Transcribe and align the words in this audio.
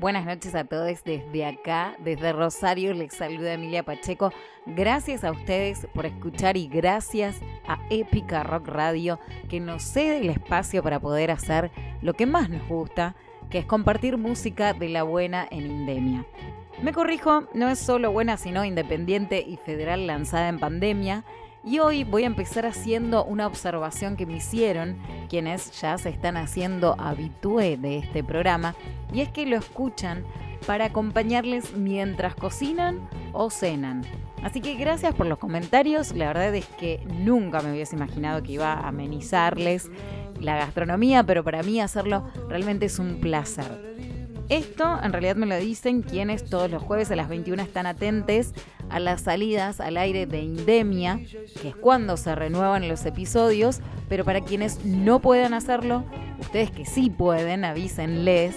Buenas 0.00 0.24
noches 0.24 0.54
a 0.54 0.64
todos 0.64 1.04
desde 1.04 1.44
acá, 1.44 1.94
desde 1.98 2.32
Rosario, 2.32 2.94
les 2.94 3.12
saluda 3.12 3.52
Emilia 3.52 3.82
Pacheco. 3.82 4.32
Gracias 4.64 5.24
a 5.24 5.30
ustedes 5.30 5.86
por 5.92 6.06
escuchar 6.06 6.56
y 6.56 6.68
gracias 6.68 7.38
a 7.68 7.78
Épica 7.90 8.42
Rock 8.42 8.68
Radio 8.68 9.20
que 9.50 9.60
nos 9.60 9.82
cede 9.82 10.20
el 10.20 10.30
espacio 10.30 10.82
para 10.82 11.00
poder 11.00 11.30
hacer 11.30 11.70
lo 12.00 12.14
que 12.14 12.24
más 12.24 12.48
nos 12.48 12.66
gusta, 12.66 13.14
que 13.50 13.58
es 13.58 13.66
compartir 13.66 14.16
música 14.16 14.72
de 14.72 14.88
la 14.88 15.02
buena 15.02 15.46
en 15.50 15.66
Indemia. 15.66 16.24
Me 16.82 16.94
corrijo, 16.94 17.44
no 17.52 17.68
es 17.68 17.78
solo 17.78 18.10
buena, 18.10 18.38
sino 18.38 18.64
independiente 18.64 19.44
y 19.46 19.58
federal 19.58 20.06
lanzada 20.06 20.48
en 20.48 20.58
pandemia. 20.58 21.26
Y 21.62 21.78
hoy 21.78 22.04
voy 22.04 22.24
a 22.24 22.26
empezar 22.26 22.64
haciendo 22.64 23.24
una 23.24 23.46
observación 23.46 24.16
que 24.16 24.24
me 24.24 24.36
hicieron 24.36 24.96
quienes 25.28 25.78
ya 25.80 25.98
se 25.98 26.08
están 26.08 26.38
haciendo 26.38 26.96
habitué 26.98 27.76
de 27.76 27.98
este 27.98 28.24
programa, 28.24 28.74
y 29.12 29.20
es 29.20 29.28
que 29.28 29.44
lo 29.44 29.56
escuchan 29.56 30.24
para 30.66 30.86
acompañarles 30.86 31.76
mientras 31.76 32.34
cocinan 32.34 33.08
o 33.32 33.50
cenan. 33.50 34.04
Así 34.42 34.62
que 34.62 34.74
gracias 34.74 35.14
por 35.14 35.26
los 35.26 35.38
comentarios, 35.38 36.14
la 36.14 36.28
verdad 36.28 36.54
es 36.54 36.66
que 36.66 37.06
nunca 37.06 37.60
me 37.60 37.72
hubiese 37.72 37.94
imaginado 37.94 38.42
que 38.42 38.52
iba 38.52 38.72
a 38.72 38.88
amenizarles 38.88 39.90
la 40.40 40.56
gastronomía, 40.56 41.24
pero 41.24 41.44
para 41.44 41.62
mí 41.62 41.78
hacerlo 41.78 42.24
realmente 42.48 42.86
es 42.86 42.98
un 42.98 43.20
placer. 43.20 43.90
Esto 44.48 44.98
en 45.00 45.12
realidad 45.12 45.36
me 45.36 45.46
lo 45.46 45.56
dicen 45.56 46.02
quienes 46.02 46.44
todos 46.44 46.70
los 46.70 46.82
jueves 46.82 47.10
a 47.10 47.16
las 47.16 47.28
21 47.28 47.62
están 47.62 47.86
atentes 47.86 48.52
a 48.90 49.00
las 49.00 49.22
salidas 49.22 49.80
al 49.80 49.96
aire 49.96 50.26
de 50.26 50.40
Indemia, 50.40 51.20
que 51.60 51.68
es 51.68 51.76
cuando 51.76 52.16
se 52.16 52.34
renuevan 52.34 52.88
los 52.88 53.04
episodios, 53.06 53.80
pero 54.08 54.24
para 54.24 54.40
quienes 54.40 54.84
no 54.84 55.20
puedan 55.20 55.54
hacerlo, 55.54 56.04
ustedes 56.40 56.70
que 56.70 56.84
sí 56.84 57.10
pueden, 57.10 57.64
avísenles 57.64 58.56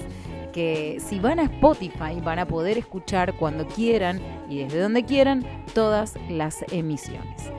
que 0.54 1.02
si 1.06 1.20
van 1.20 1.40
a 1.40 1.44
Spotify 1.44 2.22
van 2.24 2.40
a 2.40 2.48
poder 2.48 2.78
escuchar 2.78 3.34
cuando 3.34 3.68
quieran 3.68 4.22
y 4.50 4.60
desde 4.60 4.80
donde 4.80 5.04
quieran 5.04 5.44
todas 5.74 6.14
las 6.30 6.64
emisiones. 6.72 7.52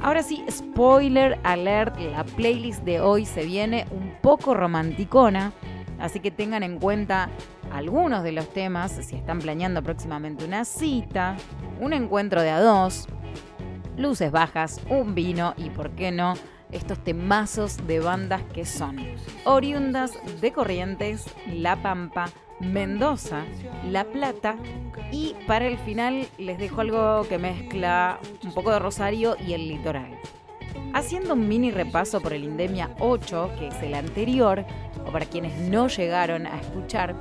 Ahora 0.00 0.22
sí, 0.22 0.42
spoiler 0.50 1.38
alert, 1.44 1.98
la 2.00 2.24
playlist 2.24 2.82
de 2.84 3.00
hoy 3.00 3.26
se 3.26 3.44
viene 3.44 3.84
un 3.90 4.14
poco 4.22 4.54
romanticona, 4.54 5.52
así 5.98 6.20
que 6.20 6.30
tengan 6.30 6.62
en 6.62 6.78
cuenta 6.78 7.28
algunos 7.80 8.22
de 8.22 8.32
los 8.32 8.46
temas, 8.50 8.92
si 8.92 9.16
están 9.16 9.38
planeando 9.38 9.82
próximamente 9.82 10.44
una 10.44 10.66
cita, 10.66 11.36
un 11.80 11.94
encuentro 11.94 12.42
de 12.42 12.50
a 12.50 12.60
dos, 12.60 13.08
luces 13.96 14.30
bajas, 14.30 14.82
un 14.90 15.14
vino 15.14 15.54
y, 15.56 15.70
por 15.70 15.90
qué 15.92 16.12
no, 16.12 16.34
estos 16.70 17.02
temazos 17.02 17.86
de 17.86 18.00
bandas 18.00 18.42
que 18.52 18.66
son 18.66 18.98
oriundas 19.44 20.12
de 20.42 20.52
Corrientes, 20.52 21.24
La 21.46 21.76
Pampa, 21.82 22.26
Mendoza, 22.60 23.46
La 23.88 24.04
Plata 24.04 24.56
y 25.10 25.34
para 25.46 25.66
el 25.66 25.78
final 25.78 26.28
les 26.36 26.58
dejo 26.58 26.82
algo 26.82 27.26
que 27.30 27.38
mezcla 27.38 28.20
un 28.44 28.52
poco 28.52 28.72
de 28.72 28.78
Rosario 28.78 29.36
y 29.44 29.54
el 29.54 29.66
litoral. 29.68 30.18
Haciendo 30.92 31.32
un 31.32 31.48
mini 31.48 31.70
repaso 31.70 32.20
por 32.20 32.34
el 32.34 32.44
Indemia 32.44 32.90
8, 32.98 33.52
que 33.58 33.68
es 33.68 33.82
el 33.82 33.94
anterior, 33.94 34.66
o 35.06 35.10
para 35.10 35.24
quienes 35.24 35.56
no 35.70 35.88
llegaron 35.88 36.46
a 36.46 36.60
escuchar, 36.60 37.16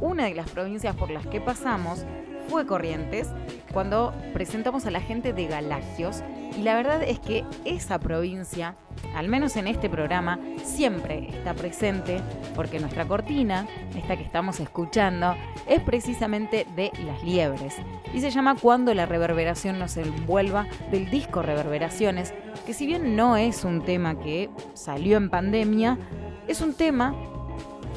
una 0.00 0.24
de 0.24 0.34
las 0.34 0.50
provincias 0.50 0.94
por 0.96 1.10
las 1.10 1.26
que 1.26 1.40
pasamos 1.40 2.04
fue 2.48 2.66
Corrientes, 2.66 3.28
cuando 3.72 4.14
presentamos 4.32 4.86
a 4.86 4.90
la 4.90 5.00
gente 5.00 5.32
de 5.32 5.46
Galácteos. 5.46 6.22
Y 6.56 6.62
la 6.62 6.74
verdad 6.74 7.02
es 7.02 7.18
que 7.18 7.44
esa 7.64 7.98
provincia, 7.98 8.76
al 9.16 9.28
menos 9.28 9.56
en 9.56 9.66
este 9.66 9.88
programa, 9.88 10.38
siempre 10.62 11.28
está 11.30 11.54
presente 11.54 12.20
porque 12.54 12.78
nuestra 12.78 13.06
cortina, 13.06 13.66
esta 13.96 14.16
que 14.16 14.22
estamos 14.22 14.60
escuchando, 14.60 15.34
es 15.66 15.82
precisamente 15.82 16.66
de 16.76 16.92
Las 17.04 17.22
Liebres. 17.24 17.74
Y 18.12 18.20
se 18.20 18.30
llama 18.30 18.54
Cuando 18.54 18.94
la 18.94 19.06
reverberación 19.06 19.78
nos 19.78 19.96
envuelva 19.96 20.66
del 20.92 21.10
disco 21.10 21.42
Reverberaciones, 21.42 22.34
que 22.66 22.74
si 22.74 22.86
bien 22.86 23.16
no 23.16 23.36
es 23.36 23.64
un 23.64 23.82
tema 23.82 24.18
que 24.20 24.48
salió 24.74 25.16
en 25.16 25.30
pandemia, 25.30 25.98
es 26.46 26.60
un 26.60 26.74
tema 26.74 27.14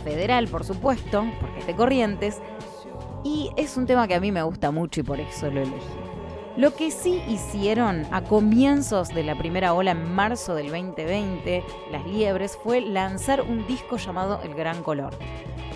federal, 0.08 0.48
por 0.48 0.64
supuesto, 0.64 1.26
porque 1.42 1.60
es 1.60 1.68
de 1.68 1.76
Corrientes, 1.76 2.42
y 3.26 3.50
es 3.58 3.76
un 3.76 3.86
tema 3.86 4.08
que 4.08 4.16
a 4.16 4.22
mí 4.22 4.32
me 4.32 4.42
gusta 4.42 4.72
mucho 4.72 5.02
y 5.02 5.04
por 5.04 5.20
eso 5.20 5.52
lo 5.52 5.62
elegí. 5.62 6.08
Lo 6.56 6.74
que 6.74 6.92
sí 6.92 7.22
hicieron 7.28 8.08
a 8.12 8.24
comienzos 8.24 9.10
de 9.10 9.24
la 9.24 9.38
primera 9.38 9.74
ola 9.74 9.92
en 9.92 10.16
marzo 10.16 10.56
del 10.56 10.72
2020, 10.72 11.62
Las 11.92 12.06
Liebres, 12.08 12.58
fue 12.64 12.80
lanzar 12.80 13.42
un 13.42 13.68
disco 13.68 13.98
llamado 13.98 14.40
El 14.44 14.56
Gran 14.56 14.82
Color. 14.82 15.14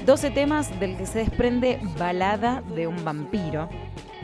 12 0.06 0.31
temas 0.31 0.80
del 0.80 0.96
que 0.96 1.06
se 1.06 1.20
desprende 1.20 1.81
Balada 2.00 2.64
de 2.74 2.88
un 2.88 3.03
vampiro. 3.03 3.68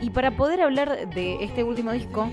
Y 0.00 0.08
para 0.08 0.36
poder 0.36 0.62
hablar 0.62 1.10
de 1.10 1.44
este 1.44 1.64
último 1.64 1.92
disco, 1.92 2.30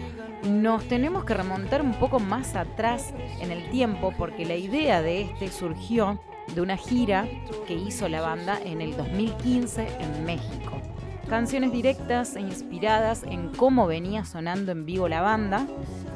nos 0.47 0.88
tenemos 0.88 1.25
que 1.25 1.34
remontar 1.34 1.81
un 1.81 1.94
poco 1.94 2.19
más 2.19 2.56
atrás 2.56 3.14
en 3.41 3.52
el 3.52 3.69
tiempo 3.69 4.14
porque 4.18 4.46
la 4.46 4.56
idea 4.56 5.02
de 5.02 5.24
este 5.24 5.50
surgió 5.50 6.22
de 6.54 6.62
una 6.62 6.78
gira 6.78 7.28
que 7.68 7.74
hizo 7.74 8.08
la 8.08 8.22
banda 8.22 8.60
en 8.64 8.82
el 8.82 8.96
2015 8.96 9.88
en 10.00 10.26
México. 10.26 10.82
Canciones 11.30 11.72
directas 11.72 12.36
e 12.36 12.42
inspiradas 12.42 13.24
en 13.24 13.50
cómo 13.50 13.88
venía 13.88 14.26
sonando 14.26 14.72
en 14.72 14.86
vivo 14.86 15.08
la 15.08 15.22
banda, 15.22 15.66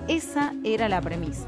esa 0.08 0.54
era 0.64 0.88
la 0.88 1.02
premisa. 1.02 1.48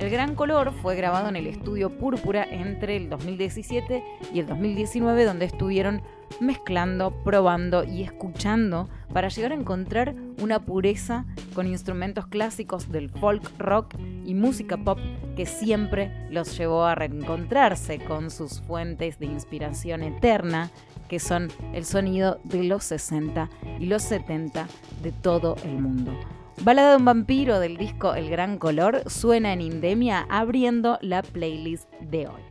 El 0.00 0.10
Gran 0.10 0.34
Color 0.34 0.72
fue 0.72 0.96
grabado 0.96 1.28
en 1.28 1.36
el 1.36 1.46
estudio 1.46 1.90
Púrpura 1.90 2.42
entre 2.42 2.96
el 2.96 3.10
2017 3.10 4.02
y 4.32 4.40
el 4.40 4.46
2019 4.46 5.24
donde 5.24 5.44
estuvieron 5.44 6.02
mezclando, 6.40 7.10
probando 7.24 7.84
y 7.84 8.02
escuchando 8.02 8.88
para 9.12 9.28
llegar 9.28 9.52
a 9.52 9.56
encontrar 9.56 10.14
una 10.40 10.60
pureza 10.60 11.24
con 11.54 11.66
instrumentos 11.66 12.26
clásicos 12.26 12.90
del 12.90 13.10
folk 13.10 13.42
rock 13.58 13.94
y 14.24 14.34
música 14.34 14.76
pop 14.76 14.98
que 15.36 15.46
siempre 15.46 16.10
los 16.30 16.56
llevó 16.56 16.84
a 16.84 16.94
reencontrarse 16.94 17.98
con 17.98 18.30
sus 18.30 18.60
fuentes 18.60 19.18
de 19.18 19.26
inspiración 19.26 20.02
eterna, 20.02 20.70
que 21.08 21.18
son 21.18 21.48
el 21.74 21.84
sonido 21.84 22.40
de 22.44 22.64
los 22.64 22.84
60 22.84 23.48
y 23.78 23.86
los 23.86 24.02
70 24.02 24.68
de 25.02 25.12
todo 25.12 25.56
el 25.64 25.78
mundo. 25.78 26.12
Balada 26.62 26.90
de 26.90 26.96
un 26.98 27.06
vampiro 27.06 27.58
del 27.58 27.78
disco 27.78 28.14
El 28.14 28.28
Gran 28.28 28.58
Color 28.58 29.10
suena 29.10 29.54
en 29.54 29.62
Indemia 29.62 30.26
abriendo 30.28 30.98
la 31.00 31.22
playlist 31.22 31.90
de 32.00 32.28
hoy. 32.28 32.49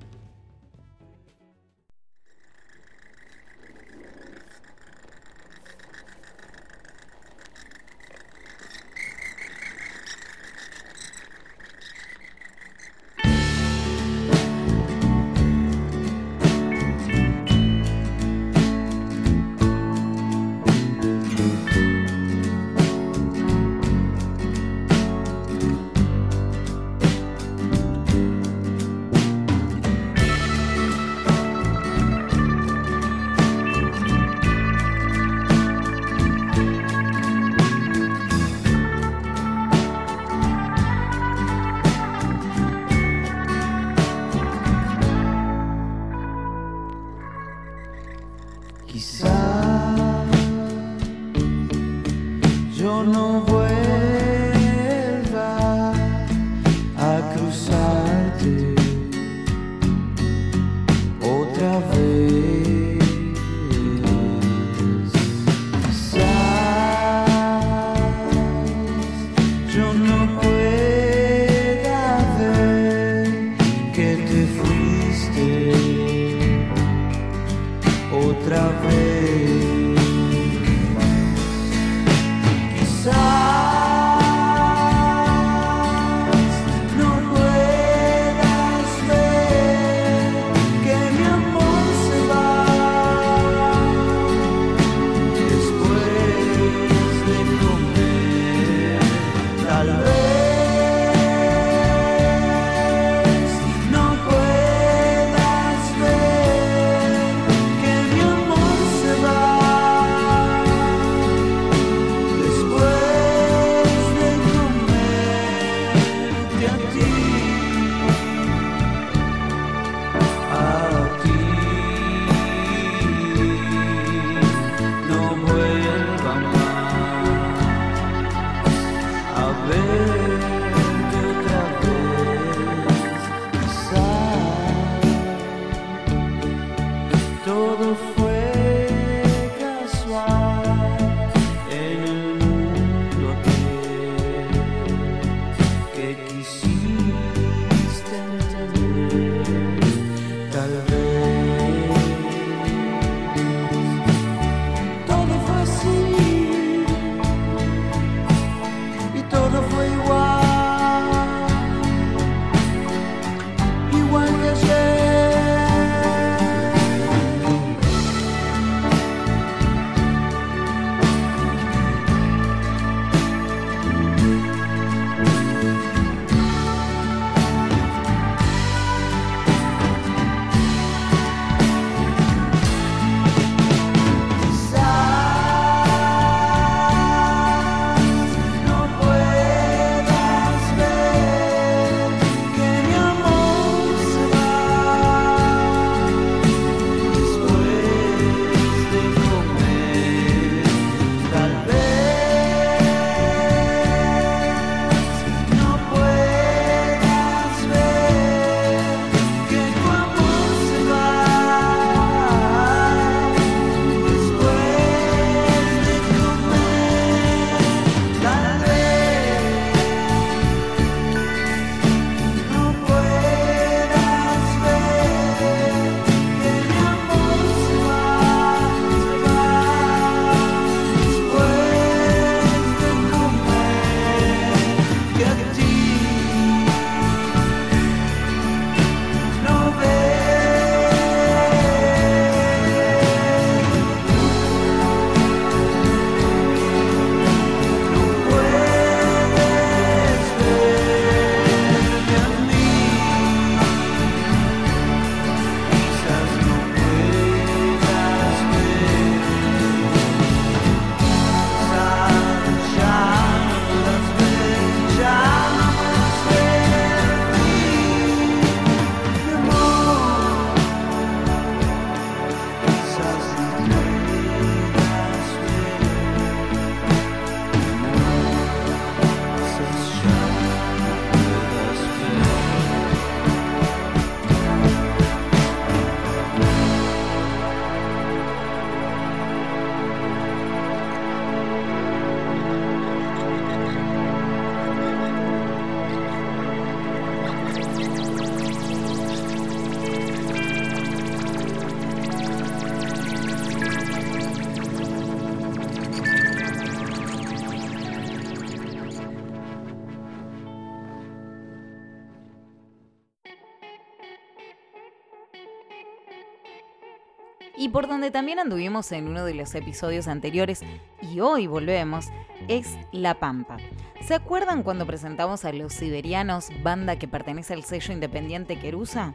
Y 317.69 317.71
por 317.71 317.87
donde 317.87 318.09
también 318.09 318.39
anduvimos 318.39 318.91
en 318.91 319.07
uno 319.07 319.23
de 319.25 319.35
los 319.35 319.53
episodios 319.53 320.07
anteriores 320.07 320.61
y 321.03 321.19
hoy 321.19 321.45
volvemos, 321.45 322.07
es 322.47 322.75
La 322.91 323.19
Pampa. 323.19 323.57
¿Se 324.01 324.15
acuerdan 324.15 324.63
cuando 324.63 324.87
presentamos 324.87 325.45
a 325.45 325.53
Los 325.53 325.73
Siberianos, 325.73 326.49
banda 326.63 326.97
que 326.97 327.07
pertenece 327.07 327.53
al 327.53 327.63
sello 327.63 327.93
independiente 327.93 328.57
Querusa? 328.57 329.13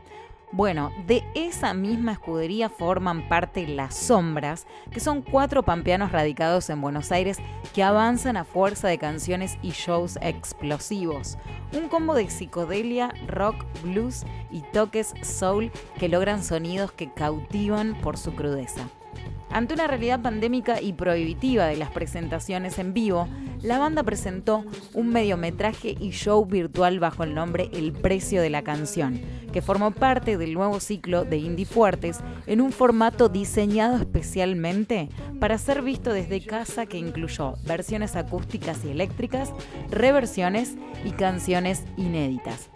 Bueno, 0.56 0.92
de 1.08 1.25
esa 1.34 1.75
misma 1.75 2.12
escudería 2.12 2.68
forman 2.68 3.28
parte 3.28 3.66
Las 3.66 3.96
Sombras, 3.96 4.68
que 4.92 5.00
son 5.00 5.20
cuatro 5.20 5.64
pampeanos 5.64 6.12
radicados 6.12 6.70
en 6.70 6.80
Buenos 6.80 7.11
Aires 7.11 7.38
que 7.75 7.82
avanzan 7.82 8.37
a 8.37 8.44
fuerza 8.44 8.87
de 8.87 8.96
canciones 8.96 9.58
y 9.62 9.70
shows 9.70 10.16
explosivos. 10.23 11.38
Un 11.73 11.88
combo 11.88 12.14
de 12.14 12.30
psicodelia, 12.30 13.12
rock, 13.26 13.64
blues 13.82 14.25
y 14.52 14.61
toques 14.61 15.14
soul 15.23 15.73
que 15.99 16.08
logran 16.08 16.44
sonidos 16.44 16.92
que 16.92 17.12
cautivan 17.12 18.00
por 18.00 18.16
su 18.16 18.32
crudeza. 18.37 18.88
Ante 19.54 19.75
una 19.75 19.87
realidad 19.87 20.20
pandémica 20.20 20.82
y 20.82 20.94
prohibitiva 20.94 21.66
de 21.66 21.76
las 21.76 21.92
presentaciones 21.92 22.80
en 22.80 22.92
vivo, 22.92 23.28
la 23.62 23.78
banda 23.78 24.02
presentó 24.02 24.64
un 24.94 25.11
mediometraje 25.11 25.94
y 26.00 26.11
show 26.11 26.44
virtual 26.44 26.99
bajo 26.99 27.23
el 27.23 27.37
nombre 27.37 27.70
El 27.73 27.92
Precio 27.92 28.42
de 28.42 28.50
la 28.50 28.64
Canción, 28.64 29.20
que 29.52 29.62
formó 29.62 29.92
parte 29.92 30.37
del 30.38 30.54
nuevo 30.54 30.80
ciclo 30.80 31.25
de 31.25 31.37
Indie 31.37 31.66
Fuertes 31.66 32.18
en 32.49 32.61
un 32.61 32.73
formato 32.73 33.28
diseñado 33.28 33.96
especialmente 33.99 35.08
para 35.38 35.56
ser 35.56 35.82
visto 35.82 36.12
desde 36.12 36.44
casa 36.44 36.87
que 36.87 36.99
incluyó 36.99 37.54
versiones 37.64 38.16
acústicas 38.16 38.84
y 38.84 38.90
eléctricas, 38.90 39.52
reversiones 39.88 40.75
y 41.04 41.12
canciones 41.12 41.84
inéditas. 41.96 42.70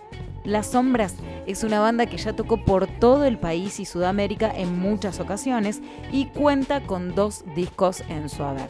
Las 0.45 0.69
Sombras 0.69 1.15
es 1.47 1.65
una 1.65 1.81
banda 1.81 2.07
que 2.07 2.17
ya 2.17 2.35
tocó 2.35 2.65
por 2.65 2.87
todo 2.87 3.25
el 3.25 3.39
país 3.39 3.81
y 3.81 3.85
Sudamérica 3.85 4.51
en 4.55 4.79
muchas 4.79 5.21
ocasiones 5.21 5.81
y 6.13 6.27
cuenta 6.27 6.81
con 6.83 7.15
dos 7.15 7.45
discos 7.55 8.03
en 8.09 8.29
su 8.29 8.43
haber. 8.43 8.69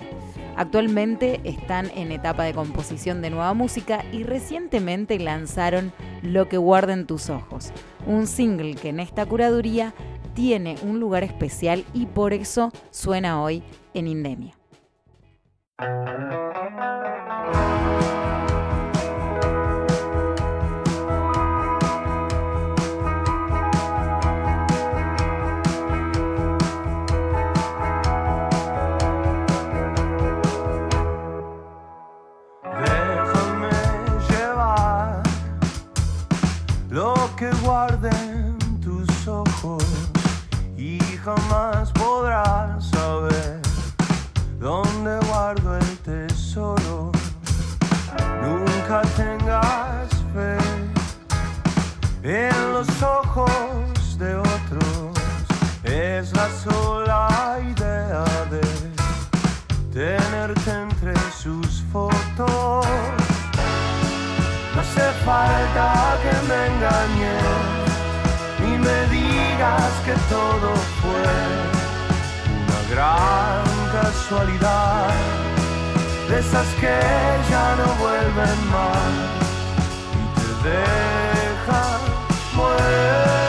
Actualmente 0.57 1.41
están 1.45 1.91
en 1.95 2.11
etapa 2.11 2.43
de 2.43 2.53
composición 2.53 3.23
de 3.23 3.31
nueva 3.31 3.55
música 3.55 4.05
y 4.13 4.25
recientemente 4.25 5.19
lanzaron 5.19 5.93
Lo 6.23 6.49
que 6.49 6.57
guarden 6.57 7.07
tus 7.07 7.31
ojos, 7.31 7.73
un 8.07 8.27
single 8.27 8.75
que 8.75 8.89
en 8.89 8.99
esta 8.99 9.25
curaduría 9.25 9.95
tiene 10.35 10.77
un 10.83 10.99
lugar 10.99 11.23
especial 11.23 11.85
y 11.95 12.07
por 12.07 12.33
eso 12.33 12.73
suena 12.91 13.41
hoy 13.41 13.63
en 13.95 14.09
Indemia. 14.09 14.55
Jamás 41.29 41.93
podrás 41.93 42.85
saber 42.91 43.61
dónde 44.59 45.19
guardo 45.29 45.77
el 45.77 45.99
tesoro. 45.99 47.13
Nunca 48.43 49.03
tengas 49.17 50.09
fe 50.33 50.59
en 52.23 52.73
los 52.73 52.89
ojos 53.03 53.58
falta 65.29 66.17
que 66.23 66.35
me 66.49 66.61
engañes 66.73 67.43
ni 68.61 68.73
me 68.87 68.99
digas 69.17 69.93
que 70.07 70.15
todo 70.35 70.71
fue 71.01 71.33
una 72.61 72.81
gran 72.93 73.65
casualidad, 73.99 75.13
de 76.29 76.39
esas 76.45 76.69
que 76.81 76.97
ya 77.51 77.67
no 77.81 77.89
vuelven 78.05 78.59
más 78.75 79.13
y 80.21 80.25
te 80.39 80.49
dejan 80.69 82.01
muerto. 82.57 83.48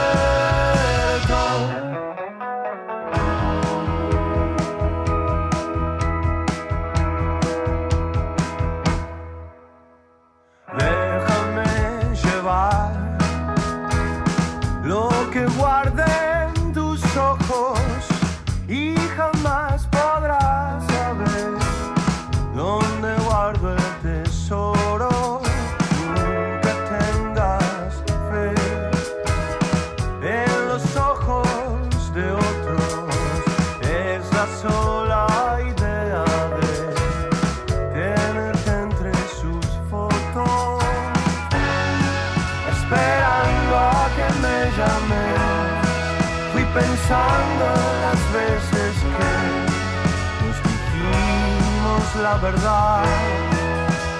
Verdad, 52.38 53.03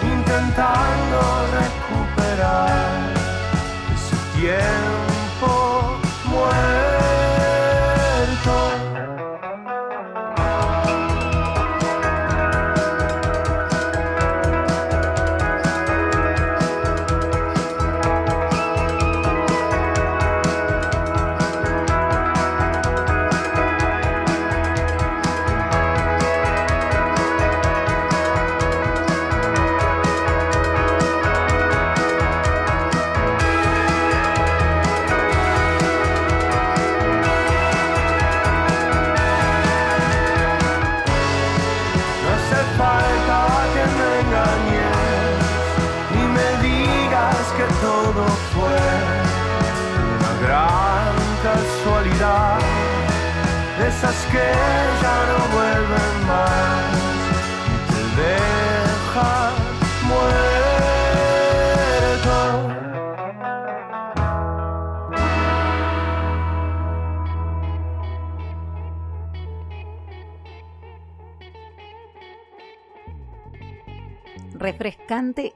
intentando 0.02 1.20
recuperar 1.54 3.14
ese 3.94 4.16
tiempo 4.38 4.99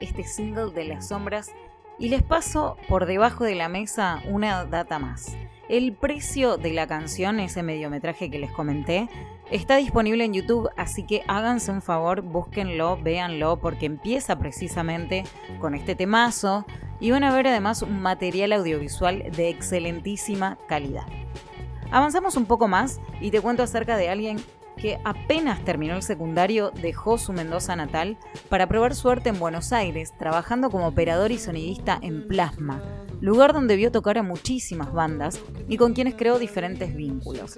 este 0.00 0.24
single 0.24 0.72
de 0.72 0.84
las 0.84 1.08
sombras 1.08 1.52
y 1.98 2.08
les 2.08 2.22
paso 2.22 2.76
por 2.88 3.06
debajo 3.06 3.44
de 3.44 3.54
la 3.54 3.68
mesa 3.68 4.20
una 4.28 4.64
data 4.64 4.98
más. 4.98 5.36
El 5.68 5.94
precio 5.94 6.58
de 6.58 6.72
la 6.72 6.86
canción, 6.86 7.40
ese 7.40 7.62
mediometraje 7.62 8.30
que 8.30 8.38
les 8.38 8.50
comenté, 8.50 9.08
está 9.50 9.76
disponible 9.76 10.24
en 10.24 10.34
YouTube, 10.34 10.68
así 10.76 11.04
que 11.06 11.22
háganse 11.26 11.70
un 11.70 11.80
favor, 11.80 12.20
búsquenlo, 12.20 12.98
véanlo, 13.02 13.58
porque 13.58 13.86
empieza 13.86 14.38
precisamente 14.38 15.24
con 15.60 15.74
este 15.74 15.94
temazo 15.94 16.66
y 17.00 17.12
van 17.12 17.24
a 17.24 17.34
ver 17.34 17.46
además 17.46 17.82
un 17.82 18.02
material 18.02 18.52
audiovisual 18.52 19.30
de 19.34 19.48
excelentísima 19.48 20.58
calidad. 20.68 21.06
Avanzamos 21.90 22.36
un 22.36 22.46
poco 22.46 22.68
más 22.68 23.00
y 23.20 23.30
te 23.30 23.40
cuento 23.40 23.62
acerca 23.62 23.96
de 23.96 24.10
alguien 24.10 24.38
que 24.76 24.98
apenas 25.04 25.64
terminó 25.64 25.96
el 25.96 26.02
secundario 26.02 26.70
dejó 26.70 27.18
su 27.18 27.32
Mendoza 27.32 27.76
natal 27.76 28.18
para 28.48 28.66
probar 28.66 28.94
suerte 28.94 29.28
en 29.28 29.38
Buenos 29.38 29.72
Aires, 29.72 30.12
trabajando 30.18 30.70
como 30.70 30.88
operador 30.88 31.32
y 31.32 31.38
sonidista 31.38 31.98
en 32.02 32.26
Plasma, 32.26 32.82
lugar 33.20 33.52
donde 33.52 33.76
vio 33.76 33.92
tocar 33.92 34.18
a 34.18 34.22
muchísimas 34.22 34.92
bandas 34.92 35.40
y 35.68 35.76
con 35.76 35.94
quienes 35.94 36.14
creó 36.14 36.38
diferentes 36.38 36.94
vínculos. 36.94 37.56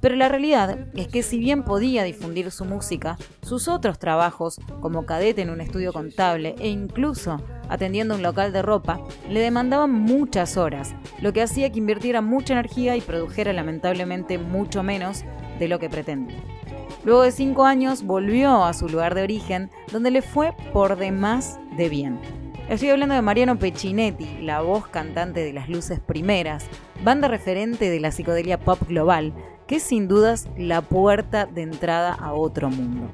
Pero 0.00 0.16
la 0.16 0.28
realidad 0.28 0.88
es 0.94 1.08
que 1.08 1.22
si 1.22 1.38
bien 1.38 1.62
podía 1.62 2.04
difundir 2.04 2.50
su 2.50 2.66
música, 2.66 3.16
sus 3.40 3.68
otros 3.68 3.98
trabajos, 3.98 4.60
como 4.80 5.06
cadete 5.06 5.40
en 5.42 5.50
un 5.50 5.62
estudio 5.62 5.94
contable 5.94 6.54
e 6.58 6.68
incluso 6.68 7.40
atendiendo 7.70 8.14
un 8.14 8.22
local 8.22 8.52
de 8.52 8.60
ropa, 8.60 9.00
le 9.30 9.40
demandaban 9.40 9.90
muchas 9.90 10.58
horas, 10.58 10.94
lo 11.22 11.32
que 11.32 11.40
hacía 11.40 11.72
que 11.72 11.78
invirtiera 11.78 12.20
mucha 12.20 12.52
energía 12.52 12.96
y 12.96 13.00
produjera 13.00 13.54
lamentablemente 13.54 14.36
mucho 14.36 14.82
menos 14.82 15.24
de 15.58 15.68
lo 15.68 15.78
que 15.78 15.90
pretendía. 15.90 16.38
Luego 17.04 17.22
de 17.22 17.32
cinco 17.32 17.64
años 17.64 18.04
volvió 18.04 18.64
a 18.64 18.72
su 18.72 18.88
lugar 18.88 19.14
de 19.14 19.22
origen, 19.22 19.70
donde 19.92 20.10
le 20.10 20.22
fue 20.22 20.54
por 20.72 20.96
demás 20.96 21.58
de 21.76 21.88
bien. 21.88 22.18
Estoy 22.68 22.88
hablando 22.88 23.14
de 23.14 23.20
Mariano 23.20 23.58
Peccinetti, 23.58 24.38
la 24.40 24.62
voz 24.62 24.86
cantante 24.88 25.44
de 25.44 25.52
Las 25.52 25.68
Luces 25.68 26.00
Primeras, 26.00 26.64
banda 27.02 27.28
referente 27.28 27.90
de 27.90 28.00
la 28.00 28.10
psicodelia 28.10 28.58
pop 28.58 28.80
global, 28.88 29.34
que 29.66 29.76
es 29.76 29.82
sin 29.82 30.08
dudas 30.08 30.48
la 30.56 30.80
puerta 30.80 31.44
de 31.44 31.60
entrada 31.60 32.14
a 32.14 32.32
otro 32.32 32.70
mundo. 32.70 33.12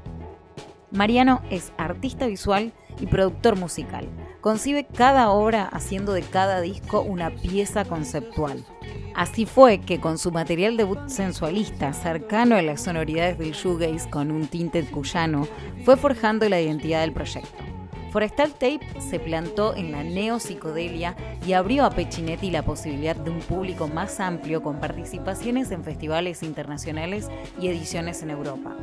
Mariano 0.91 1.41
es 1.49 1.73
artista 1.77 2.27
visual 2.27 2.71
y 3.01 3.07
productor 3.07 3.57
musical. 3.57 4.07
Concibe 4.39 4.85
cada 4.85 5.29
obra 5.31 5.65
haciendo 5.65 6.13
de 6.13 6.21
cada 6.21 6.61
disco 6.61 7.01
una 7.01 7.29
pieza 7.29 7.83
conceptual. 7.85 8.65
Así 9.15 9.45
fue 9.45 9.79
que 9.79 9.99
con 9.99 10.17
su 10.17 10.31
material 10.31 10.77
debut 10.77 11.07
sensualista, 11.07 11.93
cercano 11.93 12.55
a 12.55 12.61
las 12.61 12.81
sonoridades 12.81 13.37
del 13.37 13.51
shoegaze 13.51 14.09
con 14.09 14.31
un 14.31 14.47
tinte 14.47 14.83
cuyano, 14.83 15.47
fue 15.83 15.97
forjando 15.97 16.47
la 16.47 16.61
identidad 16.61 17.01
del 17.01 17.11
proyecto. 17.11 17.63
Forestal 18.11 18.51
Tape 18.51 18.81
se 18.99 19.19
plantó 19.19 19.73
en 19.75 19.93
la 19.93 20.03
neopsicodelia 20.03 21.15
y 21.47 21.53
abrió 21.53 21.85
a 21.85 21.91
Peccinetti 21.91 22.51
la 22.51 22.63
posibilidad 22.63 23.15
de 23.15 23.31
un 23.31 23.39
público 23.39 23.87
más 23.87 24.19
amplio 24.19 24.61
con 24.61 24.81
participaciones 24.81 25.71
en 25.71 25.83
festivales 25.83 26.43
internacionales 26.43 27.29
y 27.59 27.69
ediciones 27.69 28.21
en 28.21 28.31
Europa. 28.31 28.75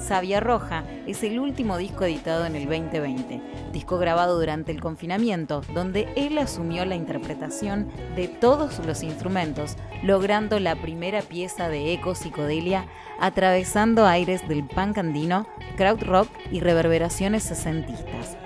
Sabia 0.00 0.40
Roja 0.40 0.84
es 1.06 1.22
el 1.22 1.38
último 1.38 1.76
disco 1.76 2.04
editado 2.04 2.46
en 2.46 2.56
el 2.56 2.64
2020, 2.64 3.40
disco 3.72 3.98
grabado 3.98 4.38
durante 4.38 4.72
el 4.72 4.80
confinamiento, 4.80 5.60
donde 5.74 6.08
él 6.16 6.38
asumió 6.38 6.84
la 6.84 6.96
interpretación 6.96 7.88
de 8.16 8.26
todos 8.26 8.84
los 8.86 9.02
instrumentos, 9.02 9.76
logrando 10.02 10.58
la 10.58 10.74
primera 10.74 11.20
pieza 11.20 11.68
de 11.68 11.92
eco 11.92 12.14
psicodelia 12.14 12.86
atravesando 13.20 14.06
aires 14.06 14.48
del 14.48 14.66
punk 14.66 14.98
andino, 14.98 15.46
crowd 15.76 16.02
rock 16.02 16.28
y 16.50 16.60
reverberaciones 16.60 17.42
sesentistas. 17.42 18.38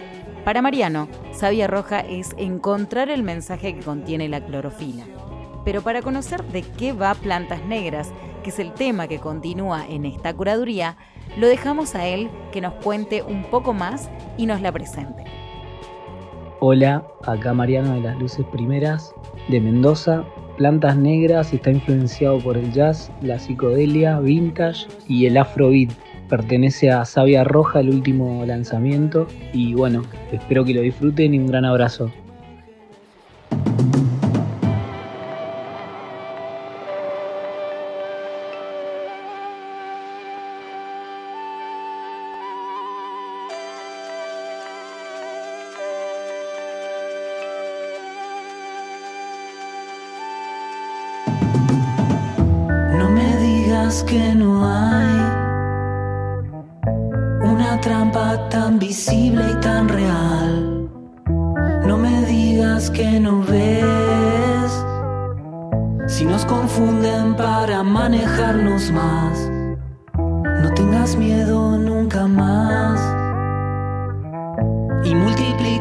Para 0.44 0.60
Mariano, 0.60 1.08
Sabia 1.32 1.68
Roja 1.68 2.00
es 2.00 2.34
encontrar 2.36 3.08
el 3.08 3.22
mensaje 3.22 3.74
que 3.74 3.82
contiene 3.82 4.28
la 4.28 4.44
clorofila. 4.44 5.04
Pero 5.64 5.80
para 5.80 6.02
conocer 6.02 6.44
de 6.44 6.62
qué 6.62 6.92
va 6.92 7.14
Plantas 7.14 7.64
Negras, 7.64 8.12
que 8.44 8.50
es 8.50 8.60
el 8.60 8.72
tema 8.74 9.08
que 9.08 9.18
continúa 9.18 9.84
en 9.88 10.04
esta 10.04 10.32
curaduría, 10.32 10.96
lo 11.36 11.48
dejamos 11.48 11.96
a 11.96 12.06
él 12.06 12.30
que 12.52 12.60
nos 12.60 12.74
cuente 12.74 13.22
un 13.22 13.42
poco 13.44 13.72
más 13.72 14.10
y 14.36 14.46
nos 14.46 14.60
la 14.60 14.70
presente. 14.70 15.24
Hola, 16.60 17.04
acá 17.26 17.52
Mariano 17.52 17.94
de 17.94 18.02
las 18.02 18.16
Luces 18.18 18.46
Primeras 18.52 19.12
de 19.48 19.60
Mendoza. 19.60 20.24
Plantas 20.56 20.96
Negras 20.96 21.52
está 21.52 21.70
influenciado 21.70 22.38
por 22.38 22.56
el 22.56 22.70
jazz, 22.72 23.10
la 23.22 23.38
psicodelia, 23.40 24.20
vintage 24.20 24.86
y 25.08 25.26
el 25.26 25.36
afrobeat. 25.36 25.90
Pertenece 26.28 26.90
a 26.90 27.04
Sabia 27.04 27.42
Roja, 27.44 27.80
el 27.80 27.90
último 27.90 28.44
lanzamiento. 28.46 29.26
Y 29.52 29.74
bueno, 29.74 30.02
espero 30.30 30.64
que 30.64 30.74
lo 30.74 30.82
disfruten 30.82 31.34
y 31.34 31.38
un 31.38 31.48
gran 31.48 31.64
abrazo. 31.64 32.10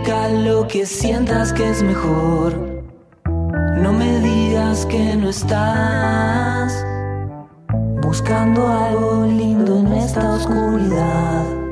Lo 0.09 0.67
que 0.67 0.85
sientas 0.85 1.53
que 1.53 1.69
es 1.69 1.81
mejor. 1.81 2.53
No 3.77 3.93
me 3.93 4.19
digas 4.19 4.85
que 4.85 5.15
no 5.15 5.29
estás 5.29 6.85
buscando 8.01 8.67
algo 8.67 9.25
lindo 9.25 9.79
en 9.79 9.93
esta 9.93 10.35
oscuridad. 10.35 11.62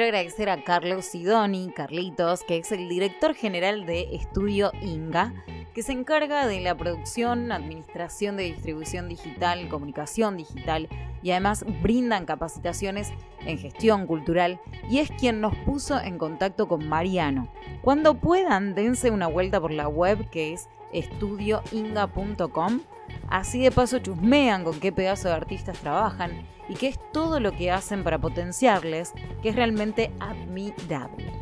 Quiero 0.00 0.16
agradecer 0.16 0.48
a 0.48 0.64
Carlos 0.64 1.04
Sidoni, 1.04 1.72
Carlitos, 1.76 2.42
que 2.42 2.56
es 2.56 2.72
el 2.72 2.88
director 2.88 3.34
general 3.34 3.84
de 3.84 4.08
Estudio 4.14 4.72
Inga, 4.80 5.34
que 5.74 5.82
se 5.82 5.92
encarga 5.92 6.46
de 6.46 6.58
la 6.62 6.74
producción, 6.74 7.52
administración 7.52 8.38
de 8.38 8.44
distribución 8.44 9.10
digital, 9.10 9.68
comunicación 9.68 10.38
digital 10.38 10.88
y 11.22 11.32
además 11.32 11.66
brindan 11.82 12.24
capacitaciones 12.24 13.12
en 13.44 13.58
gestión 13.58 14.06
cultural 14.06 14.58
y 14.88 15.00
es 15.00 15.10
quien 15.10 15.42
nos 15.42 15.54
puso 15.66 16.00
en 16.00 16.16
contacto 16.16 16.66
con 16.66 16.88
Mariano. 16.88 17.52
Cuando 17.82 18.14
puedan, 18.14 18.74
dense 18.74 19.10
una 19.10 19.26
vuelta 19.26 19.60
por 19.60 19.70
la 19.70 19.86
web 19.86 20.30
que 20.30 20.54
es 20.54 20.70
estudioinga.com. 20.94 22.80
Así 23.28 23.60
de 23.60 23.70
paso 23.70 23.98
chusmean 23.98 24.64
con 24.64 24.80
qué 24.80 24.92
pedazo 24.92 25.28
de 25.28 25.34
artistas 25.34 25.78
trabajan 25.78 26.46
y 26.70 26.74
qué 26.74 26.88
es 26.88 26.98
todo 27.12 27.40
lo 27.40 27.52
que 27.52 27.72
hacen 27.72 28.04
para 28.04 28.18
potenciarles, 28.18 29.12
que 29.42 29.50
es 29.50 29.56
realmente 29.56 30.12
admirable. 30.20 31.32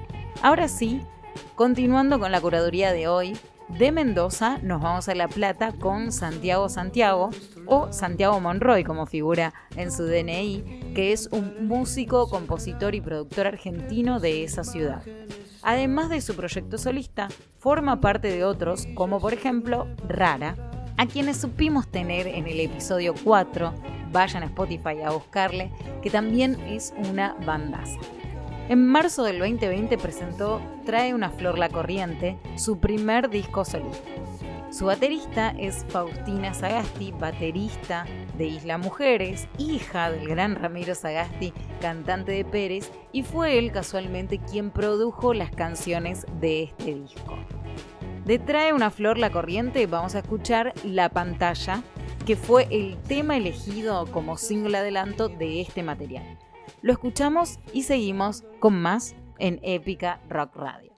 Ahora 0.42 0.68
sí, 0.68 1.02
continuando 1.54 2.18
con 2.18 2.32
la 2.32 2.40
curaduría 2.40 2.92
de 2.92 3.08
hoy, 3.08 3.36
de 3.68 3.92
Mendoza 3.92 4.58
nos 4.62 4.80
vamos 4.80 5.10
a 5.10 5.14
La 5.14 5.28
Plata 5.28 5.72
con 5.72 6.10
Santiago 6.10 6.70
Santiago 6.70 7.28
o 7.66 7.92
Santiago 7.92 8.40
Monroy 8.40 8.82
como 8.82 9.04
figura 9.04 9.52
en 9.76 9.92
su 9.92 10.04
DNI, 10.04 10.92
que 10.94 11.12
es 11.12 11.28
un 11.30 11.68
músico, 11.68 12.30
compositor 12.30 12.94
y 12.94 13.02
productor 13.02 13.46
argentino 13.46 14.20
de 14.20 14.44
esa 14.44 14.64
ciudad. 14.64 15.02
Además 15.62 16.08
de 16.08 16.22
su 16.22 16.34
proyecto 16.34 16.78
solista, 16.78 17.28
forma 17.58 18.00
parte 18.00 18.28
de 18.28 18.44
otros 18.44 18.86
como 18.94 19.20
por 19.20 19.34
ejemplo 19.34 19.86
Rara, 20.08 20.56
a 20.96 21.06
quienes 21.06 21.36
supimos 21.36 21.88
tener 21.88 22.26
en 22.26 22.46
el 22.46 22.60
episodio 22.60 23.14
4, 23.22 23.74
vayan 24.10 24.42
a 24.42 24.46
Spotify 24.46 25.02
a 25.04 25.10
buscarle, 25.10 25.70
que 26.02 26.10
también 26.10 26.58
es 26.66 26.94
una 27.10 27.34
bandaza. 27.44 27.98
En 28.68 28.86
marzo 28.86 29.24
del 29.24 29.38
2020 29.38 29.96
presentó 29.96 30.60
Trae 30.84 31.14
una 31.14 31.30
flor 31.30 31.58
la 31.58 31.70
corriente, 31.70 32.38
su 32.56 32.78
primer 32.78 33.30
disco 33.30 33.64
solista. 33.64 34.10
Su 34.70 34.84
baterista 34.84 35.54
es 35.58 35.86
Faustina 35.88 36.52
Sagasti, 36.52 37.12
baterista 37.12 38.04
de 38.36 38.44
Isla 38.44 38.76
Mujeres, 38.76 39.48
hija 39.56 40.10
del 40.10 40.28
gran 40.28 40.56
Ramiro 40.56 40.94
Sagasti, 40.94 41.54
cantante 41.80 42.32
de 42.32 42.44
Pérez, 42.44 42.92
y 43.10 43.22
fue 43.22 43.58
él 43.58 43.72
casualmente 43.72 44.38
quien 44.38 44.70
produjo 44.70 45.32
las 45.32 45.50
canciones 45.50 46.26
de 46.38 46.64
este 46.64 46.94
disco. 46.94 47.38
De 48.26 48.38
Trae 48.38 48.74
una 48.74 48.90
flor 48.90 49.16
la 49.16 49.30
corriente 49.30 49.86
vamos 49.86 50.14
a 50.14 50.18
escuchar 50.18 50.74
La 50.84 51.08
pantalla, 51.08 51.82
que 52.28 52.36
fue 52.36 52.68
el 52.70 52.98
tema 53.04 53.38
elegido 53.38 54.04
como 54.12 54.36
single 54.36 54.76
adelanto 54.76 55.30
de 55.30 55.62
este 55.62 55.82
material. 55.82 56.38
Lo 56.82 56.92
escuchamos 56.92 57.58
y 57.72 57.84
seguimos 57.84 58.44
con 58.60 58.78
más 58.82 59.16
en 59.38 59.60
Épica 59.62 60.20
Rock 60.28 60.54
Radio. 60.56 60.97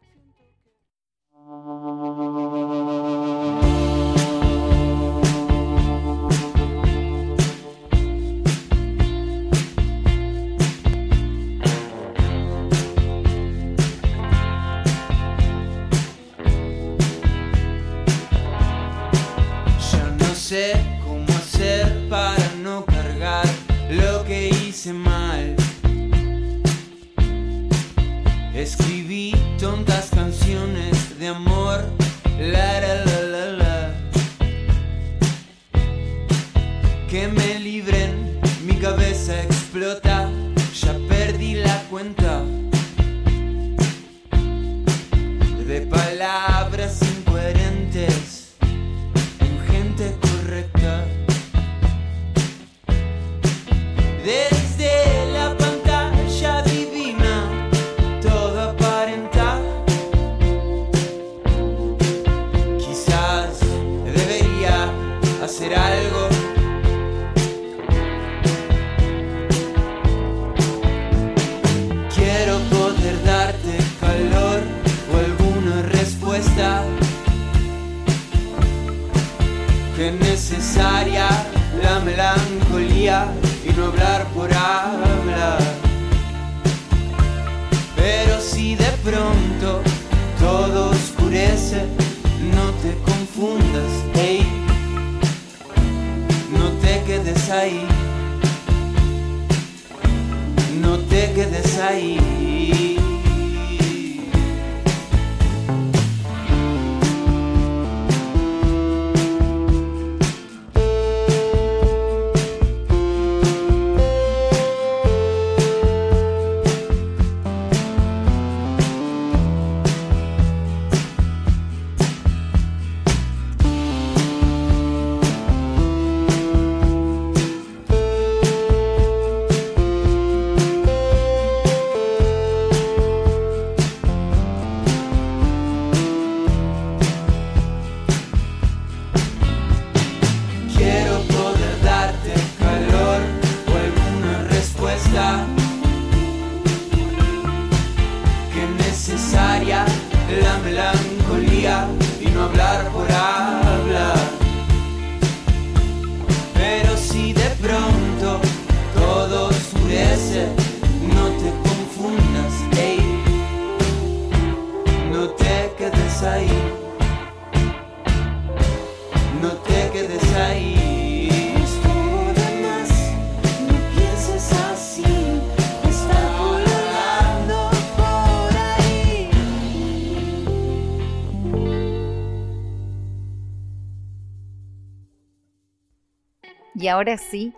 Y 186.80 186.88
ahora 186.88 187.18
sí, 187.18 187.52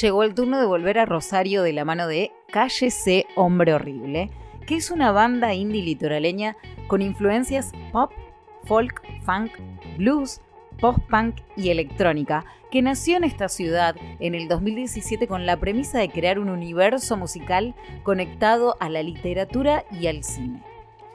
llegó 0.00 0.22
el 0.22 0.34
turno 0.34 0.60
de 0.60 0.66
volver 0.66 1.00
a 1.00 1.04
Rosario 1.04 1.64
de 1.64 1.72
la 1.72 1.84
mano 1.84 2.06
de 2.06 2.30
Cállese 2.52 3.26
Hombre 3.34 3.74
Horrible, 3.74 4.30
que 4.64 4.76
es 4.76 4.92
una 4.92 5.10
banda 5.10 5.54
indie 5.54 5.82
litoraleña 5.82 6.56
con 6.86 7.02
influencias 7.02 7.72
pop, 7.90 8.12
folk, 8.62 9.02
funk, 9.24 9.50
blues, 9.98 10.40
post-punk 10.78 11.40
y 11.56 11.70
electrónica, 11.70 12.44
que 12.70 12.80
nació 12.80 13.16
en 13.16 13.24
esta 13.24 13.48
ciudad 13.48 13.96
en 14.20 14.36
el 14.36 14.46
2017 14.46 15.26
con 15.26 15.46
la 15.46 15.56
premisa 15.56 15.98
de 15.98 16.08
crear 16.08 16.38
un 16.38 16.48
universo 16.48 17.16
musical 17.16 17.74
conectado 18.04 18.76
a 18.78 18.88
la 18.88 19.02
literatura 19.02 19.84
y 19.90 20.06
al 20.06 20.22
cine. 20.22 20.62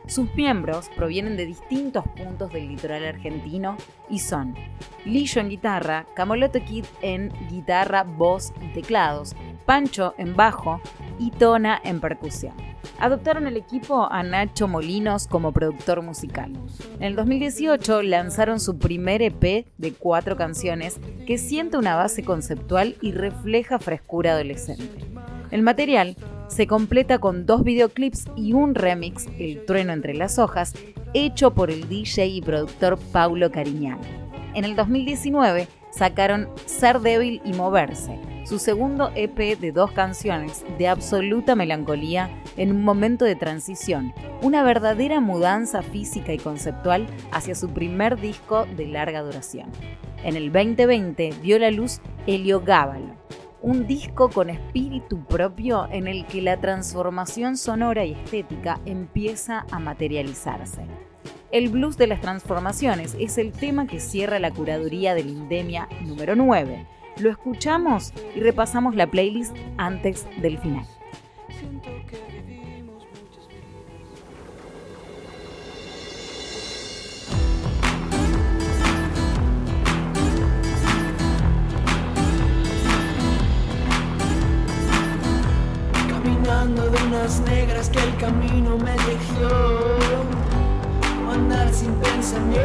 Sus 0.07 0.33
miembros 0.35 0.89
provienen 0.95 1.35
de 1.35 1.47
distintos 1.47 2.05
puntos 2.15 2.53
del 2.53 2.67
litoral 2.67 3.05
argentino 3.05 3.75
y 4.09 4.19
son 4.19 4.55
Lillo 5.03 5.41
en 5.41 5.49
guitarra, 5.49 6.05
Camolote 6.15 6.63
Kid 6.63 6.85
en 7.01 7.31
guitarra, 7.49 8.03
voz 8.03 8.53
y 8.61 8.73
teclados, 8.73 9.35
Pancho 9.65 10.13
en 10.17 10.35
bajo 10.35 10.79
y 11.19 11.31
Tona 11.31 11.81
en 11.83 11.99
percusión. 11.99 12.53
Adoptaron 12.99 13.47
el 13.47 13.57
equipo 13.57 14.07
a 14.09 14.21
Nacho 14.23 14.67
Molinos 14.67 15.27
como 15.27 15.51
productor 15.51 16.01
musical. 16.01 16.53
En 16.97 17.03
el 17.03 17.15
2018 17.15 18.03
lanzaron 18.03 18.59
su 18.59 18.77
primer 18.77 19.21
EP 19.21 19.67
de 19.77 19.93
cuatro 19.97 20.37
canciones 20.37 20.99
que 21.25 21.37
siente 21.37 21.77
una 21.77 21.95
base 21.95 22.23
conceptual 22.23 22.95
y 23.01 23.11
refleja 23.11 23.79
frescura 23.79 24.33
adolescente. 24.33 25.03
El 25.51 25.63
material 25.63 26.15
se 26.47 26.67
completa 26.67 27.19
con 27.19 27.45
dos 27.45 27.63
videoclips 27.63 28.25
y 28.35 28.53
un 28.53 28.75
remix, 28.75 29.27
El 29.39 29.65
trueno 29.65 29.93
entre 29.93 30.13
las 30.13 30.39
hojas, 30.39 30.73
hecho 31.13 31.53
por 31.53 31.71
el 31.71 31.87
DJ 31.87 32.27
y 32.27 32.41
productor 32.41 32.97
Paulo 33.11 33.51
Cariñán. 33.51 33.99
En 34.53 34.65
el 34.65 34.75
2019 34.75 35.67
sacaron 35.91 36.49
Ser 36.65 36.99
débil 36.99 37.41
y 37.45 37.53
moverse, 37.53 38.19
su 38.45 38.59
segundo 38.59 39.11
EP 39.15 39.59
de 39.59 39.71
dos 39.71 39.91
canciones 39.91 40.63
de 40.77 40.87
absoluta 40.87 41.55
melancolía 41.55 42.29
en 42.57 42.71
un 42.71 42.83
momento 42.83 43.25
de 43.25 43.35
transición, 43.35 44.13
una 44.41 44.63
verdadera 44.63 45.19
mudanza 45.19 45.81
física 45.81 46.31
y 46.31 46.37
conceptual 46.37 47.07
hacia 47.31 47.55
su 47.55 47.69
primer 47.69 48.19
disco 48.19 48.65
de 48.77 48.87
larga 48.87 49.23
duración. 49.23 49.71
En 50.23 50.35
el 50.35 50.51
2020 50.51 51.33
vio 51.41 51.59
la 51.59 51.71
luz 51.71 52.01
Helio 52.27 52.61
Gábalo, 52.61 53.15
un 53.61 53.87
disco 53.87 54.29
con 54.29 54.49
espíritu 54.49 55.23
propio 55.25 55.87
en 55.91 56.07
el 56.07 56.25
que 56.25 56.41
la 56.41 56.59
transformación 56.59 57.57
sonora 57.57 58.05
y 58.05 58.13
estética 58.13 58.79
empieza 58.85 59.65
a 59.71 59.79
materializarse. 59.79 60.85
El 61.51 61.69
blues 61.69 61.97
de 61.97 62.07
las 62.07 62.21
transformaciones 62.21 63.15
es 63.19 63.37
el 63.37 63.51
tema 63.51 63.87
que 63.87 63.99
cierra 63.99 64.39
la 64.39 64.51
curaduría 64.51 65.15
de 65.15 65.23
Lindemia 65.23 65.87
número 66.01 66.35
9. 66.35 66.85
Lo 67.17 67.29
escuchamos 67.29 68.13
y 68.35 68.41
repasamos 68.41 68.95
la 68.95 69.07
playlist 69.07 69.55
antes 69.77 70.27
del 70.41 70.57
final. 70.57 70.85
De 86.45 87.03
unas 87.07 87.39
negras 87.39 87.89
que 87.89 87.97
el 87.97 88.15
camino 88.17 88.77
me 88.77 88.91
dejó. 88.91 89.97
andar 91.33 91.73
sin 91.73 91.91
pensamientos. 91.95 92.61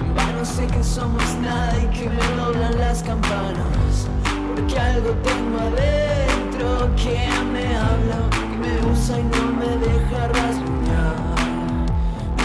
En 0.00 0.14
vano 0.16 0.44
sé 0.44 0.66
que 0.66 0.82
somos 0.82 1.22
nada 1.40 1.72
y 1.78 1.86
que 1.96 2.10
me 2.10 2.36
doblan 2.36 2.76
las 2.76 3.04
campanas. 3.04 4.08
Porque 4.52 4.76
algo 4.76 5.10
tengo 5.22 5.60
adentro 5.60 6.90
que 6.96 7.28
me 7.52 7.76
habla, 7.76 8.18
que 8.30 8.56
me 8.58 8.92
usa 8.92 9.20
y 9.20 9.22
no 9.22 9.52
me 9.52 9.76
deja 9.86 10.26
rasguñar. 10.26 11.14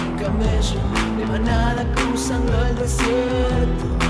Un 0.06 0.18
camello 0.20 0.82
de 1.18 1.26
manada 1.26 1.84
cruzando 1.96 2.54
el 2.68 2.76
desierto. 2.76 4.09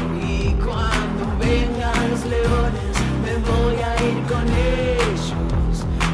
Con 4.28 4.48
él. 4.48 4.98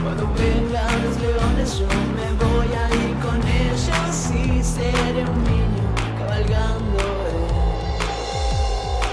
Cuando 0.03 0.27
vengan 0.37 1.03
los 1.03 1.15
leones 1.19 1.79
yo 1.79 1.87
me 2.17 2.27
voy 2.43 2.69
a 2.75 2.85
ir 2.93 3.15
con 3.25 3.39
ellos 3.41 4.31
y 4.31 4.63
seré 4.63 5.23
un 5.23 5.43
niño 5.43 5.85
cabalgando 6.19 7.03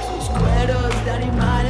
sus 0.08 0.28
cueros 0.30 1.04
de 1.04 1.10
animal 1.10 1.61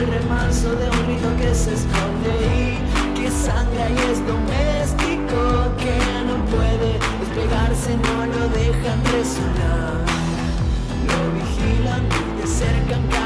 de 0.00 0.90
un 0.90 1.06
grito 1.06 1.28
que 1.38 1.54
se 1.54 1.72
esconde 1.72 2.32
y 2.54 3.18
que 3.18 3.30
sangra 3.30 3.88
y 3.88 3.98
es 4.10 4.26
doméstico, 4.26 5.74
que 5.78 5.96
no 6.26 6.36
puede 6.46 6.98
despegarse, 7.20 7.96
no 7.96 8.26
lo 8.26 8.48
dejan 8.48 9.00
resonar. 9.12 10.04
Lo 11.08 11.20
vigilan 11.32 12.02
y 12.42 12.46
cercan 12.46 13.06
cada 13.08 13.25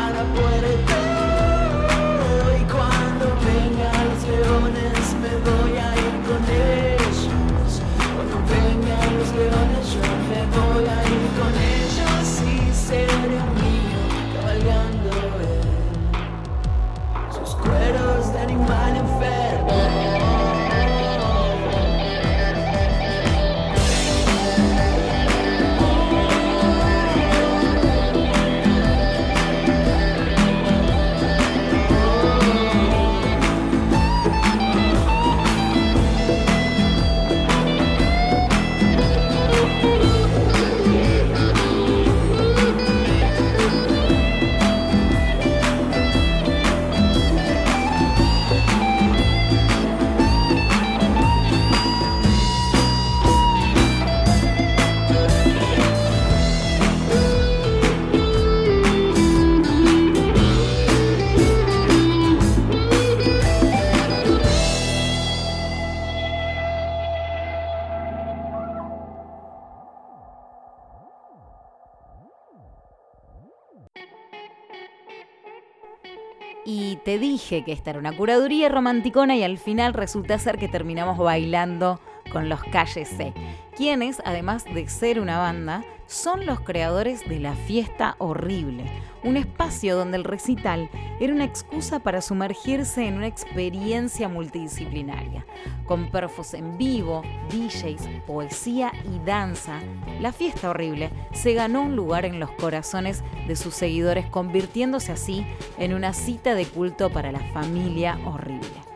te 77.11 77.19
dije 77.19 77.65
que 77.65 77.73
esta 77.73 77.91
era 77.91 77.99
una 77.99 78.17
curaduría 78.17 78.69
romanticona 78.69 79.35
y 79.35 79.43
al 79.43 79.59
final 79.59 79.95
resulta 79.95 80.39
ser 80.39 80.59
que 80.59 80.69
terminamos 80.69 81.19
bailando 81.19 81.99
con 82.31 82.49
los 82.49 82.61
C, 82.61 83.33
quienes, 83.77 84.21
además 84.25 84.65
de 84.65 84.89
ser 84.89 85.21
una 85.21 85.39
banda, 85.39 85.85
son 86.07 86.45
los 86.45 86.61
creadores 86.61 87.29
de 87.29 87.39
La 87.39 87.55
Fiesta 87.55 88.17
Horrible, 88.19 88.85
un 89.23 89.37
espacio 89.37 89.97
donde 89.97 90.17
el 90.17 90.25
recital 90.25 90.91
era 91.21 91.33
una 91.33 91.45
excusa 91.45 92.01
para 92.01 92.21
sumergirse 92.21 93.07
en 93.07 93.17
una 93.17 93.29
experiencia 93.29 94.29
multidisciplinaria. 94.29 95.47
Con 95.87 96.11
perfos 96.11 96.55
en 96.55 96.77
vivo, 96.79 97.23
DJs, 97.51 98.09
poesía 98.27 98.93
y 99.05 99.25
danza, 99.25 99.79
La 100.21 100.33
Fiesta 100.33 100.71
Horrible 100.71 101.11
se 101.33 101.55
ganó 101.55 101.83
un 101.83 101.95
lugar 101.95 102.25
en 102.25 102.41
los 102.41 102.51
corazones 102.53 103.23
de 103.47 103.55
sus 103.55 103.75
seguidores, 103.75 104.27
convirtiéndose 104.27 105.13
así 105.13 105.47
en 105.79 105.95
una 105.95 106.13
cita 106.13 106.55
de 106.55 106.67
culto 106.67 107.11
para 107.11 107.31
la 107.31 107.41
familia 107.53 108.19
horrible. 108.25 108.90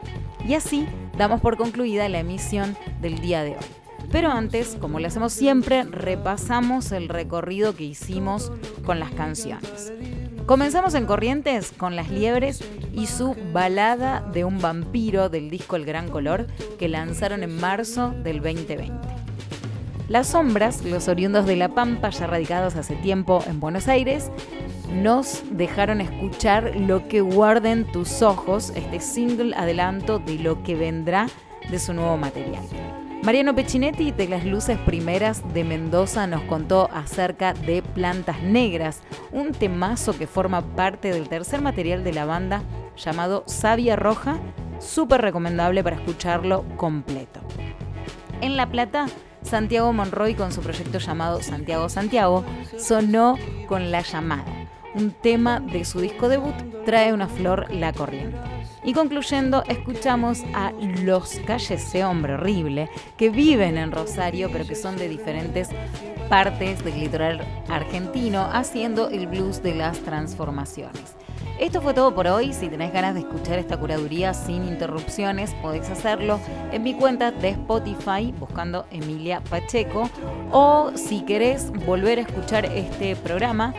Y 0.47 0.55
así 0.55 0.87
damos 1.17 1.41
por 1.41 1.57
concluida 1.57 2.09
la 2.09 2.21
emisión 2.21 2.77
del 3.01 3.21
día 3.21 3.43
de 3.43 3.53
hoy. 3.53 3.65
Pero 4.13 4.31
antes, 4.31 4.77
como 4.81 5.01
lo 5.01 5.07
hacemos 5.07 5.33
siempre, 5.33 5.85
repasamos 5.85 6.93
el 6.93 7.09
recorrido 7.09 7.75
que 7.75 7.85
hicimos 7.85 8.53
con 8.85 9.01
las 9.01 9.11
canciones. 9.11 9.93
Comenzamos 10.47 10.95
en 10.95 11.07
Corrientes 11.07 11.73
con 11.73 11.97
Las 11.97 12.11
Liebres 12.11 12.63
y 12.93 13.07
su 13.07 13.35
Balada 13.53 14.21
de 14.21 14.45
un 14.45 14.61
vampiro 14.61 15.31
del 15.31 15.49
disco 15.49 15.77
El 15.77 15.87
Gran 15.87 16.09
Color 16.11 16.47
que 16.79 16.89
lanzaron 16.89 17.43
en 17.43 17.59
marzo 17.59 18.11
del 18.11 18.43
2020. 18.43 18.93
Las 20.09 20.29
Sombras, 20.29 20.85
los 20.85 21.09
oriundos 21.09 21.47
de 21.47 21.57
La 21.57 21.71
Pampa, 21.71 22.11
ya 22.11 22.27
radicados 22.27 22.77
hace 22.77 22.95
tiempo 22.97 23.43
en 23.47 23.59
Buenos 23.59 23.89
Aires, 23.89 24.31
nos 24.95 25.43
dejaron 25.51 26.01
escuchar 26.01 26.73
Lo 26.77 27.09
que 27.09 27.21
guarden 27.21 27.85
tus 27.91 28.23
ojos, 28.23 28.73
este 28.75 29.01
single 29.01 29.55
adelanto 29.57 30.19
de 30.19 30.39
lo 30.39 30.63
que 30.63 30.75
vendrá 30.75 31.27
de 31.71 31.79
su 31.79 31.93
nuevo 31.93 32.17
material. 32.17 32.65
Mariano 33.23 33.55
Peccinetti 33.55 34.13
de 34.13 34.29
las 34.29 34.45
Luces 34.45 34.79
Primeras 34.79 35.43
de 35.55 35.65
Mendoza 35.65 36.27
nos 36.27 36.43
contó 36.43 36.91
acerca 36.93 37.55
de 37.55 37.83
Plantas 37.83 38.43
Negras, 38.43 39.01
un 39.33 39.53
temazo 39.53 40.17
que 40.19 40.27
forma 40.27 40.61
parte 40.61 41.11
del 41.11 41.29
tercer 41.29 41.63
material 41.63 42.05
de 42.05 42.13
la 42.13 42.27
banda 42.27 42.63
llamado 42.97 43.45
Savia 43.47 43.97
Roja, 43.97 44.39
súper 44.79 45.23
recomendable 45.23 45.83
para 45.83 45.97
escucharlo 45.97 46.67
completo. 46.77 47.41
En 48.43 48.59
La 48.59 48.69
Plata, 48.69 49.07
Santiago 49.41 49.93
Monroy 49.93 50.35
con 50.35 50.53
su 50.53 50.61
proyecto 50.61 50.99
llamado 50.99 51.43
Santiago 51.43 51.89
Santiago 51.89 52.45
sonó 52.79 53.39
con 53.69 53.91
La 53.91 54.01
Llamada, 54.03 54.64
un 54.95 55.11
tema 55.11 55.61
de 55.61 55.85
su 55.85 56.01
disco 56.01 56.29
debut 56.29 56.55
Trae 56.85 57.13
una 57.13 57.29
flor 57.29 57.73
la 57.73 57.93
corriente. 57.93 58.37
Y 58.85 58.93
concluyendo, 58.93 59.65
escuchamos 59.67 60.43
a 60.53 60.73
Los 61.03 61.41
Calles, 61.47 61.71
ese 61.71 62.05
hombre 62.05 62.35
horrible, 62.35 62.91
que 63.17 63.31
viven 63.31 63.79
en 63.79 63.91
Rosario, 63.91 64.51
pero 64.53 64.67
que 64.67 64.75
son 64.75 64.97
de 64.97 65.09
diferentes 65.09 65.71
partes 66.29 66.85
del 66.85 67.01
litoral 67.01 67.41
argentino, 67.69 68.47
haciendo 68.53 69.09
el 69.09 69.27
blues 69.27 69.63
de 69.63 69.75
las 69.75 70.01
transformaciones. 70.01 71.17
Esto 71.59 71.81
fue 71.81 71.95
todo 71.95 72.15
por 72.15 72.27
hoy. 72.27 72.53
Si 72.53 72.69
tenés 72.69 72.93
ganas 72.93 73.15
de 73.15 73.21
escuchar 73.21 73.59
esta 73.59 73.79
curaduría 73.79 74.35
sin 74.35 74.65
interrupciones, 74.65 75.55
podés 75.55 75.89
hacerlo 75.89 76.39
en 76.73 76.83
mi 76.83 76.93
cuenta 76.95 77.31
de 77.31 77.51
Spotify 77.51 78.35
buscando 78.39 78.87
Emilia 78.91 79.41
Pacheco. 79.49 80.11
O 80.51 80.91
si 80.97 81.23
querés 81.23 81.71
volver 81.87 82.19
a 82.19 82.23
escuchar 82.23 82.65
este 82.67 83.15
programa, 83.17 83.73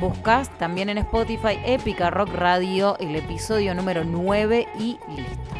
buscas 0.00 0.50
también 0.58 0.88
en 0.88 0.98
Spotify 0.98 1.58
Épica 1.64 2.10
Rock 2.10 2.34
Radio 2.34 2.96
el 2.98 3.14
episodio 3.16 3.74
número 3.74 4.04
9 4.04 4.68
y 4.78 4.98
listo. 5.14 5.58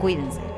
Cuídense. 0.01 0.52